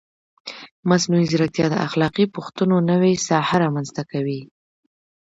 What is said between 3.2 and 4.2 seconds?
ساحه رامنځته